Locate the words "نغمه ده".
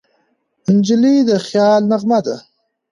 1.91-2.35